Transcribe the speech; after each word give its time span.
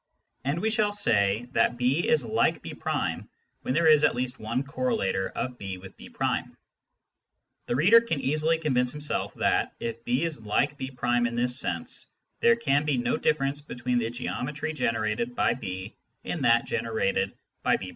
And 0.43 0.59
we 0.63 0.71
shall 0.71 0.93
say 0.93 1.47
that 1.53 1.77
B 1.77 2.07
is 2.07 2.25
like 2.25 2.63
B' 2.63 2.73
when 3.61 3.75
there 3.75 3.85
is 3.85 4.03
at 4.03 4.15
least 4.15 4.39
one 4.39 4.63
correlator 4.63 5.31
of 5.33 5.59
B 5.59 5.77
with 5.77 5.95
B'. 5.95 6.09
The 7.67 7.75
reader 7.75 8.01
can 8.01 8.19
easily 8.19 8.57
convince 8.57 8.91
himself 8.91 9.31
that, 9.35 9.73
if 9.79 10.03
B 10.03 10.23
is 10.23 10.43
like 10.43 10.75
B' 10.75 10.91
in 10.99 11.35
this 11.35 11.59
sense, 11.59 12.07
there 12.39 12.55
can 12.55 12.83
be 12.83 12.97
no 12.97 13.15
difference 13.15 13.61
between 13.61 13.99
the 13.99 14.09
geometry 14.09 14.73
generated 14.73 15.35
by 15.35 15.53
B 15.53 15.93
and 16.25 16.45
that 16.45 16.65
generated 16.65 17.33
by 17.61 17.77
B'. 17.77 17.89